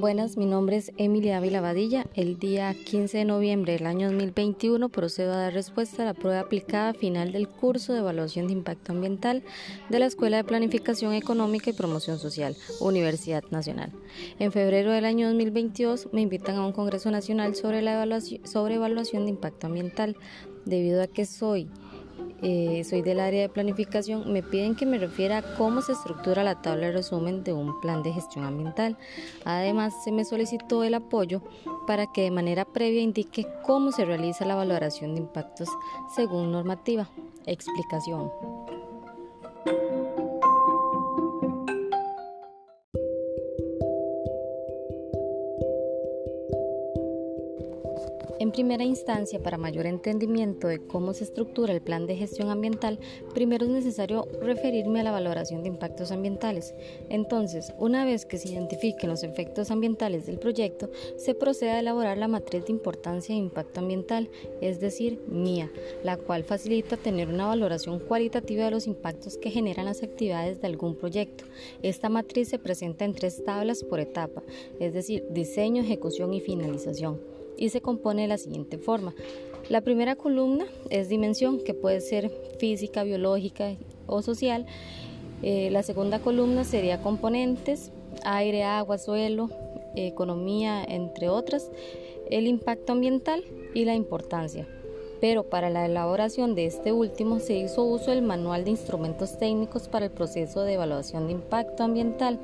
Buenas, 0.00 0.38
mi 0.38 0.46
nombre 0.46 0.78
es 0.78 0.92
Emilia 0.96 1.36
Ávila 1.36 1.60
Badilla. 1.60 2.06
El 2.14 2.38
día 2.38 2.72
15 2.72 3.18
de 3.18 3.24
noviembre 3.26 3.74
del 3.74 3.84
año 3.84 4.06
2021 4.06 4.88
procedo 4.88 5.34
a 5.34 5.36
dar 5.36 5.52
respuesta 5.52 6.00
a 6.00 6.06
la 6.06 6.14
prueba 6.14 6.40
aplicada 6.40 6.94
final 6.94 7.32
del 7.32 7.48
curso 7.48 7.92
de 7.92 7.98
evaluación 7.98 8.46
de 8.46 8.54
impacto 8.54 8.92
ambiental 8.92 9.42
de 9.90 9.98
la 9.98 10.06
Escuela 10.06 10.38
de 10.38 10.44
Planificación 10.44 11.12
Económica 11.12 11.68
y 11.68 11.74
Promoción 11.74 12.18
Social, 12.18 12.56
Universidad 12.80 13.44
Nacional. 13.50 13.92
En 14.38 14.52
febrero 14.52 14.90
del 14.90 15.04
año 15.04 15.26
2022 15.26 16.08
me 16.12 16.22
invitan 16.22 16.56
a 16.56 16.64
un 16.64 16.72
Congreso 16.72 17.10
Nacional 17.10 17.54
sobre, 17.54 17.82
la 17.82 17.92
evaluación, 17.92 18.46
sobre 18.46 18.76
evaluación 18.76 19.24
de 19.24 19.30
impacto 19.32 19.66
ambiental. 19.66 20.16
Debido 20.64 21.02
a 21.02 21.08
que 21.08 21.26
soy 21.26 21.68
eh, 22.42 22.82
soy 22.84 23.02
del 23.02 23.20
área 23.20 23.42
de 23.42 23.48
planificación, 23.48 24.32
me 24.32 24.42
piden 24.42 24.74
que 24.74 24.86
me 24.86 24.98
refiera 24.98 25.38
a 25.38 25.54
cómo 25.56 25.82
se 25.82 25.92
estructura 25.92 26.42
la 26.42 26.62
tabla 26.62 26.86
de 26.86 26.92
resumen 26.92 27.44
de 27.44 27.52
un 27.52 27.80
plan 27.80 28.02
de 28.02 28.12
gestión 28.12 28.44
ambiental. 28.44 28.96
Además, 29.44 29.94
se 30.02 30.12
me 30.12 30.24
solicitó 30.24 30.84
el 30.84 30.94
apoyo 30.94 31.42
para 31.86 32.10
que 32.12 32.22
de 32.22 32.30
manera 32.30 32.64
previa 32.64 33.02
indique 33.02 33.46
cómo 33.66 33.92
se 33.92 34.04
realiza 34.04 34.44
la 34.44 34.54
valoración 34.54 35.14
de 35.14 35.20
impactos 35.20 35.68
según 36.14 36.52
normativa. 36.52 37.08
Explicación. 37.46 38.30
En 48.40 48.52
primera 48.52 48.84
instancia, 48.84 49.42
para 49.42 49.58
mayor 49.58 49.84
entendimiento 49.84 50.66
de 50.66 50.78
cómo 50.78 51.12
se 51.12 51.24
estructura 51.24 51.74
el 51.74 51.82
plan 51.82 52.06
de 52.06 52.16
gestión 52.16 52.48
ambiental, 52.48 52.98
primero 53.34 53.66
es 53.66 53.70
necesario 53.70 54.26
referirme 54.40 55.00
a 55.00 55.02
la 55.02 55.10
valoración 55.10 55.62
de 55.62 55.68
impactos 55.68 56.10
ambientales. 56.10 56.74
Entonces, 57.10 57.74
una 57.78 58.06
vez 58.06 58.24
que 58.24 58.38
se 58.38 58.48
identifiquen 58.48 59.10
los 59.10 59.24
efectos 59.24 59.70
ambientales 59.70 60.24
del 60.24 60.38
proyecto, 60.38 60.88
se 61.16 61.34
procede 61.34 61.72
a 61.72 61.80
elaborar 61.80 62.16
la 62.16 62.28
matriz 62.28 62.64
de 62.64 62.72
importancia 62.72 63.34
de 63.34 63.42
impacto 63.42 63.80
ambiental, 63.80 64.30
es 64.62 64.80
decir, 64.80 65.22
MIA, 65.28 65.70
la 66.02 66.16
cual 66.16 66.42
facilita 66.42 66.96
tener 66.96 67.28
una 67.28 67.46
valoración 67.46 67.98
cualitativa 67.98 68.64
de 68.64 68.70
los 68.70 68.86
impactos 68.86 69.36
que 69.36 69.50
generan 69.50 69.84
las 69.84 70.02
actividades 70.02 70.62
de 70.62 70.66
algún 70.66 70.96
proyecto. 70.96 71.44
Esta 71.82 72.08
matriz 72.08 72.48
se 72.48 72.58
presenta 72.58 73.04
en 73.04 73.12
tres 73.12 73.44
tablas 73.44 73.84
por 73.84 74.00
etapa, 74.00 74.42
es 74.78 74.94
decir, 74.94 75.26
diseño, 75.28 75.82
ejecución 75.82 76.32
y 76.32 76.40
finalización 76.40 77.39
y 77.60 77.68
se 77.68 77.80
compone 77.80 78.22
de 78.22 78.28
la 78.28 78.38
siguiente 78.38 78.78
forma. 78.78 79.14
La 79.68 79.82
primera 79.82 80.16
columna 80.16 80.64
es 80.88 81.08
dimensión, 81.08 81.62
que 81.62 81.74
puede 81.74 82.00
ser 82.00 82.32
física, 82.58 83.04
biológica 83.04 83.76
o 84.08 84.22
social. 84.22 84.66
Eh, 85.42 85.70
la 85.70 85.84
segunda 85.84 86.18
columna 86.18 86.64
sería 86.64 87.02
componentes, 87.02 87.92
aire, 88.24 88.64
agua, 88.64 88.98
suelo, 88.98 89.50
economía, 89.94 90.82
entre 90.82 91.28
otras, 91.28 91.70
el 92.30 92.48
impacto 92.48 92.92
ambiental 92.92 93.44
y 93.74 93.84
la 93.84 93.94
importancia. 93.94 94.66
Pero 95.20 95.44
para 95.44 95.68
la 95.68 95.84
elaboración 95.84 96.54
de 96.54 96.64
este 96.64 96.92
último 96.92 97.40
se 97.40 97.58
hizo 97.58 97.84
uso 97.84 98.10
del 98.10 98.22
Manual 98.22 98.64
de 98.64 98.70
Instrumentos 98.70 99.38
Técnicos 99.38 99.88
para 99.88 100.06
el 100.06 100.10
proceso 100.10 100.62
de 100.62 100.74
evaluación 100.74 101.26
de 101.26 101.34
impacto 101.34 101.84
ambiental 101.84 102.38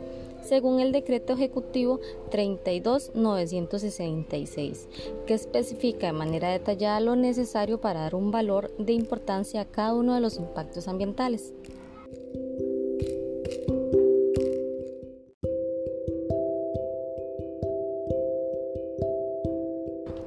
según 0.46 0.80
el 0.80 0.92
decreto 0.92 1.34
ejecutivo 1.34 2.00
32966, 2.30 4.88
que 5.26 5.34
especifica 5.34 6.06
de 6.06 6.12
manera 6.12 6.50
detallada 6.50 7.00
lo 7.00 7.16
necesario 7.16 7.80
para 7.80 8.00
dar 8.00 8.14
un 8.14 8.30
valor 8.30 8.70
de 8.78 8.92
importancia 8.92 9.62
a 9.62 9.66
cada 9.66 9.94
uno 9.94 10.14
de 10.14 10.20
los 10.20 10.36
impactos 10.36 10.86
ambientales. 10.88 11.54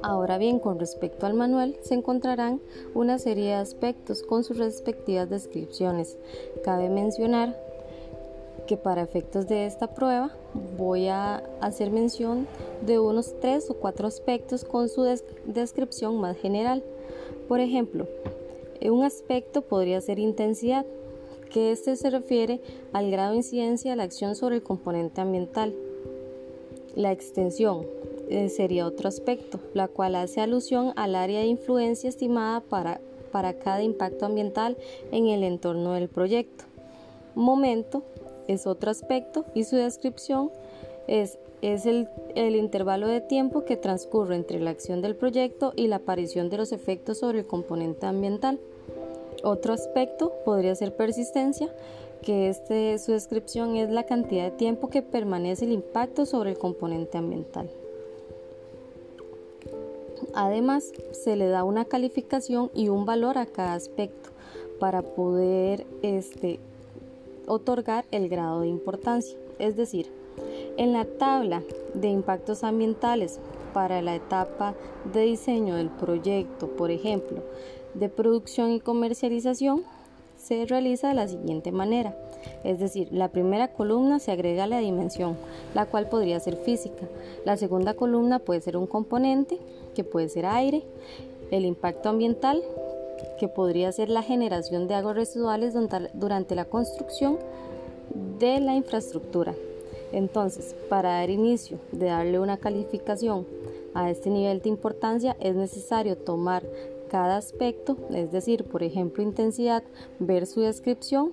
Ahora 0.02 0.38
bien, 0.38 0.58
con 0.58 0.78
respecto 0.78 1.26
al 1.26 1.34
manual, 1.34 1.76
se 1.82 1.92
encontrarán 1.94 2.60
una 2.94 3.18
serie 3.18 3.46
de 3.46 3.54
aspectos 3.54 4.22
con 4.22 4.44
sus 4.44 4.58
respectivas 4.58 5.30
descripciones. 5.30 6.18
Cabe 6.64 6.88
mencionar 6.88 7.69
que 8.70 8.76
para 8.76 9.02
efectos 9.02 9.48
de 9.48 9.66
esta 9.66 9.88
prueba 9.88 10.30
voy 10.78 11.08
a 11.08 11.42
hacer 11.60 11.90
mención 11.90 12.46
de 12.86 13.00
unos 13.00 13.34
tres 13.40 13.68
o 13.68 13.74
cuatro 13.74 14.06
aspectos 14.06 14.64
con 14.64 14.88
su 14.88 15.02
descripción 15.44 16.20
más 16.20 16.36
general. 16.36 16.84
Por 17.48 17.58
ejemplo, 17.58 18.06
un 18.80 19.02
aspecto 19.02 19.62
podría 19.62 20.00
ser 20.00 20.20
intensidad, 20.20 20.86
que 21.50 21.72
este 21.72 21.96
se 21.96 22.10
refiere 22.10 22.60
al 22.92 23.10
grado 23.10 23.32
de 23.32 23.38
incidencia 23.38 23.90
de 23.90 23.96
la 23.96 24.04
acción 24.04 24.36
sobre 24.36 24.54
el 24.54 24.62
componente 24.62 25.20
ambiental. 25.20 25.74
La 26.94 27.10
extensión 27.10 27.88
eh, 28.28 28.50
sería 28.50 28.86
otro 28.86 29.08
aspecto, 29.08 29.58
la 29.74 29.88
cual 29.88 30.14
hace 30.14 30.42
alusión 30.42 30.92
al 30.94 31.16
área 31.16 31.40
de 31.40 31.46
influencia 31.46 32.08
estimada 32.08 32.60
para, 32.60 33.00
para 33.32 33.54
cada 33.54 33.82
impacto 33.82 34.26
ambiental 34.26 34.76
en 35.10 35.26
el 35.26 35.42
entorno 35.42 35.94
del 35.94 36.08
proyecto. 36.08 36.66
Momento 37.34 38.04
es 38.52 38.66
otro 38.66 38.90
aspecto 38.90 39.44
y 39.54 39.64
su 39.64 39.76
descripción 39.76 40.50
es, 41.06 41.38
es 41.62 41.86
el, 41.86 42.08
el 42.34 42.56
intervalo 42.56 43.06
de 43.06 43.20
tiempo 43.20 43.64
que 43.64 43.76
transcurre 43.76 44.36
entre 44.36 44.60
la 44.60 44.70
acción 44.70 45.02
del 45.02 45.16
proyecto 45.16 45.72
y 45.76 45.86
la 45.86 45.96
aparición 45.96 46.50
de 46.50 46.58
los 46.58 46.72
efectos 46.72 47.18
sobre 47.18 47.40
el 47.40 47.46
componente 47.46 48.06
ambiental. 48.06 48.58
Otro 49.42 49.72
aspecto 49.72 50.32
podría 50.44 50.74
ser 50.74 50.94
persistencia, 50.94 51.68
que 52.22 52.48
este, 52.48 52.98
su 52.98 53.12
descripción 53.12 53.76
es 53.76 53.90
la 53.90 54.04
cantidad 54.04 54.44
de 54.44 54.50
tiempo 54.56 54.90
que 54.90 55.02
permanece 55.02 55.64
el 55.64 55.72
impacto 55.72 56.26
sobre 56.26 56.50
el 56.50 56.58
componente 56.58 57.16
ambiental. 57.16 57.70
Además, 60.34 60.92
se 61.12 61.36
le 61.36 61.48
da 61.48 61.64
una 61.64 61.86
calificación 61.86 62.70
y 62.74 62.88
un 62.88 63.06
valor 63.06 63.38
a 63.38 63.46
cada 63.46 63.74
aspecto 63.74 64.30
para 64.78 65.02
poder 65.02 65.86
este, 66.02 66.60
otorgar 67.50 68.04
el 68.10 68.28
grado 68.28 68.60
de 68.60 68.68
importancia. 68.68 69.36
Es 69.58 69.76
decir, 69.76 70.06
en 70.76 70.92
la 70.92 71.04
tabla 71.04 71.62
de 71.94 72.08
impactos 72.08 72.62
ambientales 72.64 73.40
para 73.74 74.00
la 74.02 74.14
etapa 74.14 74.74
de 75.12 75.22
diseño 75.22 75.74
del 75.74 75.90
proyecto, 75.90 76.68
por 76.68 76.90
ejemplo, 76.90 77.42
de 77.94 78.08
producción 78.08 78.70
y 78.70 78.80
comercialización, 78.80 79.82
se 80.36 80.64
realiza 80.64 81.08
de 81.08 81.14
la 81.14 81.28
siguiente 81.28 81.72
manera. 81.72 82.16
Es 82.64 82.78
decir, 82.78 83.08
la 83.10 83.28
primera 83.28 83.68
columna 83.68 84.18
se 84.20 84.32
agrega 84.32 84.66
la 84.66 84.78
dimensión, 84.78 85.36
la 85.74 85.86
cual 85.86 86.08
podría 86.08 86.40
ser 86.40 86.56
física. 86.56 87.06
La 87.44 87.56
segunda 87.56 87.94
columna 87.94 88.38
puede 88.38 88.60
ser 88.60 88.76
un 88.76 88.86
componente, 88.86 89.58
que 89.94 90.04
puede 90.04 90.28
ser 90.28 90.46
aire, 90.46 90.82
el 91.50 91.66
impacto 91.66 92.08
ambiental, 92.08 92.62
que 93.38 93.48
podría 93.48 93.92
ser 93.92 94.08
la 94.08 94.22
generación 94.22 94.88
de 94.88 94.94
aguas 94.94 95.16
residuales 95.16 95.74
durante 96.14 96.54
la 96.54 96.64
construcción 96.64 97.38
de 98.38 98.60
la 98.60 98.74
infraestructura. 98.74 99.54
Entonces, 100.12 100.74
para 100.88 101.10
dar 101.18 101.30
inicio 101.30 101.78
de 101.92 102.06
darle 102.06 102.38
una 102.38 102.56
calificación 102.56 103.46
a 103.94 104.10
este 104.10 104.30
nivel 104.30 104.60
de 104.60 104.68
importancia 104.68 105.36
es 105.40 105.54
necesario 105.54 106.16
tomar 106.16 106.64
cada 107.08 107.36
aspecto, 107.36 107.96
es 108.14 108.30
decir, 108.30 108.64
por 108.64 108.82
ejemplo, 108.82 109.22
intensidad, 109.22 109.82
ver 110.18 110.46
su 110.46 110.60
descripción 110.60 111.32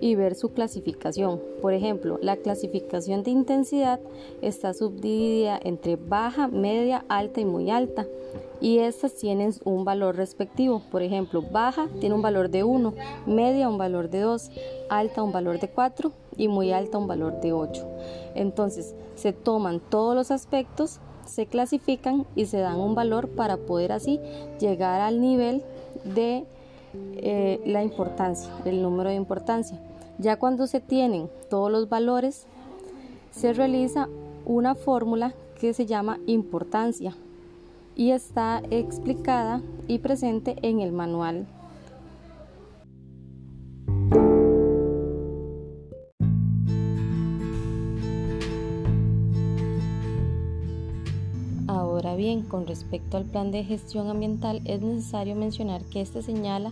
y 0.00 0.14
ver 0.14 0.34
su 0.34 0.52
clasificación. 0.52 1.40
Por 1.60 1.74
ejemplo, 1.74 2.18
la 2.22 2.36
clasificación 2.36 3.22
de 3.22 3.30
intensidad 3.30 4.00
está 4.42 4.74
subdividida 4.74 5.58
entre 5.62 5.96
baja, 5.96 6.48
media, 6.48 7.04
alta 7.08 7.40
y 7.40 7.44
muy 7.44 7.70
alta 7.70 8.06
y 8.60 8.78
estas 8.78 9.14
tienen 9.14 9.54
un 9.64 9.84
valor 9.84 10.16
respectivo. 10.16 10.82
Por 10.90 11.02
ejemplo, 11.02 11.42
baja 11.42 11.88
tiene 12.00 12.14
un 12.14 12.22
valor 12.22 12.50
de 12.50 12.64
1, 12.64 12.94
media 13.26 13.68
un 13.68 13.78
valor 13.78 14.10
de 14.10 14.20
2, 14.20 14.50
alta 14.88 15.22
un 15.22 15.32
valor 15.32 15.58
de 15.60 15.68
4 15.68 16.12
y 16.36 16.48
muy 16.48 16.72
alta 16.72 16.98
un 16.98 17.06
valor 17.06 17.40
de 17.40 17.52
8. 17.52 17.86
Entonces, 18.34 18.94
se 19.14 19.32
toman 19.32 19.80
todos 19.80 20.14
los 20.14 20.30
aspectos, 20.30 21.00
se 21.26 21.46
clasifican 21.46 22.26
y 22.34 22.46
se 22.46 22.58
dan 22.58 22.78
un 22.80 22.94
valor 22.94 23.28
para 23.28 23.56
poder 23.56 23.92
así 23.92 24.20
llegar 24.58 25.00
al 25.00 25.20
nivel 25.20 25.62
de 26.04 26.44
eh, 26.94 27.60
la 27.64 27.82
importancia, 27.82 28.50
el 28.64 28.82
número 28.82 29.10
de 29.10 29.16
importancia. 29.16 29.78
Ya 30.18 30.38
cuando 30.38 30.66
se 30.66 30.80
tienen 30.80 31.30
todos 31.48 31.70
los 31.70 31.88
valores, 31.88 32.46
se 33.30 33.52
realiza 33.52 34.08
una 34.44 34.74
fórmula 34.74 35.34
que 35.60 35.72
se 35.72 35.86
llama 35.86 36.18
importancia 36.26 37.14
y 37.94 38.10
está 38.10 38.62
explicada 38.70 39.62
y 39.88 39.98
presente 39.98 40.56
en 40.62 40.80
el 40.80 40.92
manual. 40.92 41.46
Bien, 52.20 52.42
con 52.42 52.66
respecto 52.66 53.16
al 53.16 53.24
plan 53.24 53.50
de 53.50 53.64
gestión 53.64 54.10
ambiental, 54.10 54.60
es 54.66 54.82
necesario 54.82 55.34
mencionar 55.34 55.82
que 55.84 56.02
este 56.02 56.20
señala 56.20 56.70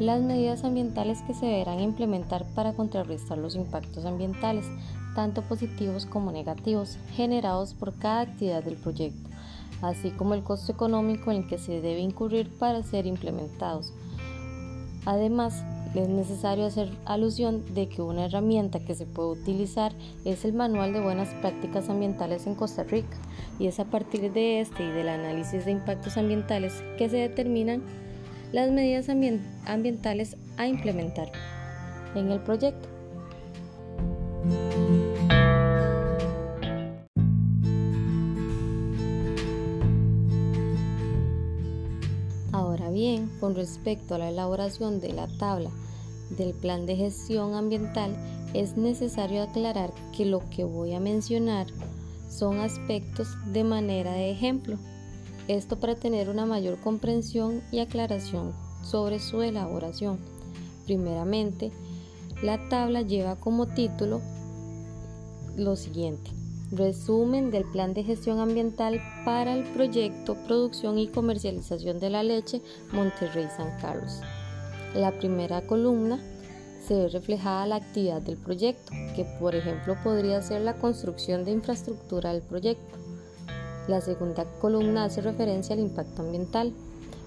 las 0.00 0.20
medidas 0.20 0.64
ambientales 0.64 1.22
que 1.22 1.34
se 1.34 1.46
deberán 1.46 1.78
implementar 1.78 2.44
para 2.56 2.72
contrarrestar 2.72 3.38
los 3.38 3.54
impactos 3.54 4.04
ambientales, 4.04 4.66
tanto 5.14 5.42
positivos 5.42 6.04
como 6.04 6.32
negativos, 6.32 6.98
generados 7.14 7.74
por 7.74 7.94
cada 7.94 8.22
actividad 8.22 8.64
del 8.64 8.74
proyecto, 8.74 9.30
así 9.82 10.10
como 10.10 10.34
el 10.34 10.42
costo 10.42 10.72
económico 10.72 11.30
en 11.30 11.44
el 11.44 11.48
que 11.48 11.58
se 11.58 11.80
debe 11.80 12.00
incurrir 12.00 12.50
para 12.58 12.82
ser 12.82 13.06
implementados. 13.06 13.92
Además, 15.04 15.62
es 15.94 16.08
necesario 16.08 16.66
hacer 16.66 16.90
alusión 17.04 17.64
de 17.74 17.88
que 17.88 18.02
una 18.02 18.26
herramienta 18.26 18.80
que 18.80 18.94
se 18.94 19.06
puede 19.06 19.40
utilizar 19.40 19.92
es 20.24 20.44
el 20.44 20.52
Manual 20.52 20.92
de 20.92 21.00
Buenas 21.00 21.28
Prácticas 21.40 21.88
Ambientales 21.88 22.46
en 22.46 22.54
Costa 22.54 22.84
Rica 22.84 23.16
y 23.58 23.66
es 23.66 23.80
a 23.80 23.84
partir 23.84 24.32
de 24.32 24.60
este 24.60 24.84
y 24.84 24.90
del 24.90 25.08
análisis 25.08 25.64
de 25.64 25.72
impactos 25.72 26.16
ambientales 26.16 26.82
que 26.98 27.08
se 27.08 27.16
determinan 27.16 27.82
las 28.52 28.70
medidas 28.70 29.08
ambientales 29.08 30.36
a 30.56 30.66
implementar 30.66 31.30
en 32.14 32.30
el 32.30 32.40
proyecto. 32.40 32.88
Bien, 42.90 43.30
con 43.40 43.54
respecto 43.54 44.14
a 44.14 44.18
la 44.18 44.30
elaboración 44.30 45.00
de 45.00 45.12
la 45.12 45.28
tabla 45.38 45.70
del 46.30 46.54
plan 46.54 46.86
de 46.86 46.96
gestión 46.96 47.54
ambiental, 47.54 48.16
es 48.54 48.76
necesario 48.76 49.42
aclarar 49.42 49.92
que 50.16 50.24
lo 50.24 50.48
que 50.50 50.64
voy 50.64 50.94
a 50.94 51.00
mencionar 51.00 51.66
son 52.28 52.60
aspectos 52.60 53.28
de 53.52 53.64
manera 53.64 54.12
de 54.12 54.30
ejemplo. 54.30 54.78
Esto 55.48 55.78
para 55.78 55.94
tener 55.94 56.28
una 56.28 56.46
mayor 56.46 56.78
comprensión 56.80 57.62
y 57.72 57.80
aclaración 57.80 58.52
sobre 58.82 59.18
su 59.18 59.42
elaboración. 59.42 60.18
Primeramente, 60.84 61.72
la 62.42 62.68
tabla 62.68 63.02
lleva 63.02 63.36
como 63.36 63.66
título 63.66 64.20
lo 65.56 65.76
siguiente. 65.76 66.37
Resumen 66.70 67.50
del 67.50 67.64
plan 67.64 67.94
de 67.94 68.04
gestión 68.04 68.40
ambiental 68.40 69.00
para 69.24 69.54
el 69.54 69.64
proyecto 69.72 70.36
Producción 70.46 70.98
y 70.98 71.08
Comercialización 71.08 71.98
de 71.98 72.10
la 72.10 72.22
Leche 72.22 72.60
Monterrey-San 72.92 73.80
Carlos. 73.80 74.20
La 74.94 75.12
primera 75.12 75.62
columna 75.62 76.20
se 76.86 76.94
ve 76.94 77.08
reflejada 77.08 77.66
la 77.66 77.76
actividad 77.76 78.20
del 78.20 78.36
proyecto, 78.36 78.92
que 79.16 79.24
por 79.40 79.54
ejemplo 79.54 79.96
podría 80.04 80.42
ser 80.42 80.60
la 80.60 80.74
construcción 80.74 81.42
de 81.46 81.52
infraestructura 81.52 82.34
del 82.34 82.42
proyecto. 82.42 82.98
La 83.88 84.02
segunda 84.02 84.44
columna 84.60 85.04
hace 85.04 85.22
referencia 85.22 85.74
al 85.74 85.80
impacto 85.80 86.20
ambiental. 86.20 86.74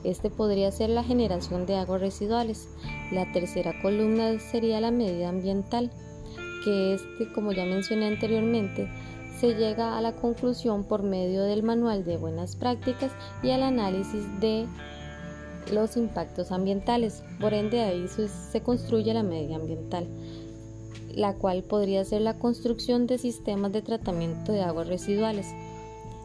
Este 0.03 0.29
podría 0.29 0.71
ser 0.71 0.91
la 0.91 1.03
generación 1.03 1.65
de 1.65 1.77
aguas 1.77 2.01
residuales. 2.01 2.67
La 3.11 3.31
tercera 3.31 3.73
columna 3.81 4.39
sería 4.39 4.79
la 4.81 4.91
medida 4.91 5.29
ambiental, 5.29 5.91
que 6.63 6.93
este, 6.93 7.33
como 7.33 7.51
ya 7.53 7.65
mencioné 7.65 8.05
anteriormente, 8.07 8.87
se 9.41 9.55
llega 9.55 9.97
a 9.97 10.01
la 10.01 10.11
conclusión 10.11 10.83
por 10.83 11.01
medio 11.01 11.41
del 11.41 11.63
manual 11.63 12.05
de 12.05 12.15
buenas 12.15 12.55
prácticas 12.55 13.11
y 13.41 13.49
al 13.49 13.63
análisis 13.63 14.23
de 14.39 14.67
los 15.73 15.97
impactos 15.97 16.51
ambientales. 16.51 17.23
Por 17.39 17.55
ende, 17.55 17.81
ahí 17.81 18.05
se 18.07 18.61
construye 18.61 19.11
la 19.15 19.23
medida 19.23 19.55
ambiental, 19.55 20.05
la 21.15 21.33
cual 21.33 21.63
podría 21.63 22.05
ser 22.05 22.21
la 22.21 22.37
construcción 22.37 23.07
de 23.07 23.17
sistemas 23.17 23.71
de 23.71 23.81
tratamiento 23.81 24.51
de 24.51 24.61
aguas 24.61 24.87
residuales. 24.87 25.47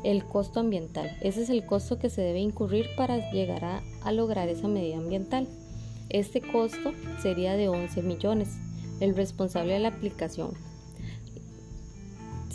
El 0.04 0.26
costo 0.26 0.60
ambiental. 0.60 1.16
Ese 1.22 1.44
es 1.44 1.48
el 1.48 1.64
costo 1.64 1.98
que 1.98 2.10
se 2.10 2.20
debe 2.20 2.40
incurrir 2.40 2.84
para 2.98 3.30
llegar 3.32 3.64
a, 3.64 3.82
a 4.02 4.12
lograr 4.12 4.50
esa 4.50 4.68
medida 4.68 4.98
ambiental. 4.98 5.48
Este 6.10 6.42
costo 6.42 6.92
sería 7.22 7.56
de 7.56 7.70
11 7.70 8.02
millones. 8.02 8.58
El 9.00 9.16
responsable 9.16 9.72
de 9.72 9.80
la 9.80 9.88
aplicación 9.88 10.50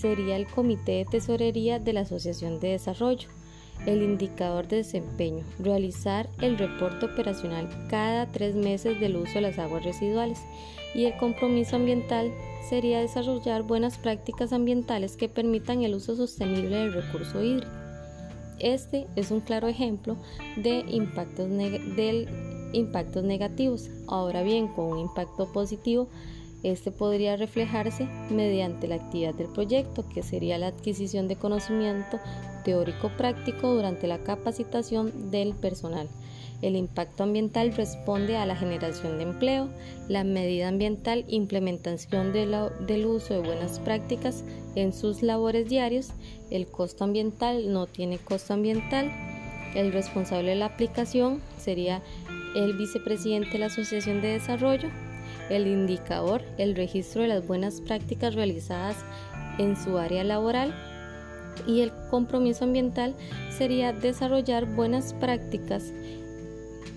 sería 0.01 0.35
el 0.35 0.47
Comité 0.47 0.93
de 0.93 1.05
Tesorería 1.05 1.79
de 1.79 1.93
la 1.93 2.01
Asociación 2.01 2.59
de 2.59 2.69
Desarrollo. 2.69 3.29
El 3.85 4.01
indicador 4.01 4.67
de 4.67 4.77
desempeño, 4.77 5.43
realizar 5.59 6.27
el 6.41 6.57
reporte 6.57 7.05
operacional 7.05 7.69
cada 7.89 8.31
tres 8.31 8.55
meses 8.55 8.99
del 8.99 9.15
uso 9.15 9.35
de 9.35 9.41
las 9.41 9.59
aguas 9.59 9.83
residuales. 9.83 10.39
Y 10.93 11.05
el 11.05 11.17
compromiso 11.17 11.77
ambiental 11.77 12.31
sería 12.67 12.99
desarrollar 12.99 13.63
buenas 13.63 13.97
prácticas 13.97 14.53
ambientales 14.53 15.15
que 15.15 15.29
permitan 15.29 15.83
el 15.83 15.95
uso 15.95 16.15
sostenible 16.15 16.77
del 16.77 16.93
recurso 16.93 17.43
hídrico. 17.43 17.71
Este 18.59 19.07
es 19.15 19.31
un 19.31 19.39
claro 19.39 19.67
ejemplo 19.67 20.17
de 20.57 20.83
impactos, 20.87 21.49
del 21.49 22.27
impactos 22.73 23.23
negativos. 23.23 23.89
Ahora 24.07 24.43
bien, 24.43 24.67
con 24.67 24.85
un 24.85 24.99
impacto 24.99 25.51
positivo, 25.51 26.07
este 26.63 26.91
podría 26.91 27.37
reflejarse 27.37 28.07
mediante 28.29 28.87
la 28.87 28.95
actividad 28.95 29.33
del 29.33 29.47
proyecto, 29.47 30.07
que 30.09 30.23
sería 30.23 30.57
la 30.57 30.67
adquisición 30.67 31.27
de 31.27 31.35
conocimiento 31.35 32.19
teórico 32.63 33.09
práctico 33.17 33.73
durante 33.73 34.07
la 34.07 34.19
capacitación 34.19 35.31
del 35.31 35.53
personal. 35.53 36.07
El 36.61 36.75
impacto 36.75 37.23
ambiental 37.23 37.73
responde 37.73 38.37
a 38.37 38.45
la 38.45 38.55
generación 38.55 39.17
de 39.17 39.23
empleo, 39.23 39.69
la 40.07 40.23
medida 40.23 40.67
ambiental, 40.67 41.25
implementación 41.27 42.31
del 42.31 43.05
uso 43.07 43.33
de 43.33 43.39
buenas 43.39 43.79
prácticas 43.79 44.43
en 44.75 44.93
sus 44.93 45.23
labores 45.23 45.67
diarios, 45.67 46.09
el 46.51 46.67
costo 46.67 47.03
ambiental 47.03 47.73
no 47.73 47.87
tiene 47.87 48.19
costo 48.19 48.53
ambiental, 48.53 49.11
el 49.73 49.91
responsable 49.91 50.51
de 50.51 50.57
la 50.57 50.65
aplicación 50.67 51.41
sería 51.57 52.03
el 52.55 52.73
vicepresidente 52.77 53.53
de 53.53 53.59
la 53.59 53.65
Asociación 53.67 54.21
de 54.21 54.27
Desarrollo, 54.33 54.89
el 55.51 55.67
indicador, 55.67 56.41
el 56.57 56.75
registro 56.75 57.21
de 57.21 57.27
las 57.27 57.45
buenas 57.45 57.81
prácticas 57.81 58.35
realizadas 58.35 58.95
en 59.57 59.75
su 59.75 59.97
área 59.97 60.23
laboral 60.23 60.73
y 61.67 61.81
el 61.81 61.91
compromiso 62.09 62.63
ambiental 62.63 63.15
sería 63.49 63.93
desarrollar 63.93 64.65
buenas 64.65 65.13
prácticas 65.13 65.93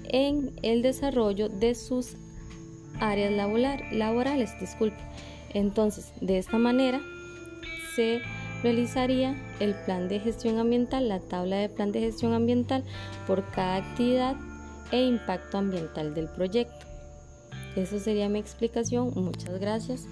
en 0.05 0.53
el 0.63 0.83
desarrollo 0.83 1.49
de 1.49 1.75
sus 1.75 2.17
áreas 3.01 3.33
laborales. 3.93 4.59
Disculpe. 4.61 4.99
Entonces, 5.53 6.13
de 6.21 6.39
esta 6.39 6.59
manera 6.59 7.01
se 7.97 8.21
realizaría 8.63 9.37
el 9.61 9.75
plan 9.85 10.09
de 10.09 10.21
gestión 10.21 10.59
ambiental, 10.59 11.09
la 11.09 11.21
tabla 11.21 11.57
de 11.57 11.69
plan 11.69 11.93
de 11.93 12.01
gestión 12.01 12.33
ambiental 12.33 12.85
por 13.27 13.49
cada 13.51 13.77
actividad 13.77 14.37
e 14.91 15.03
impacto 15.05 15.59
ambiental 15.59 16.15
del 16.15 16.29
proyecto. 16.29 16.94
Eso 17.77 17.99
sería 17.99 18.29
mi 18.29 18.39
explicación. 18.39 19.13
Muchas 19.15 19.59
gracias. 19.61 20.07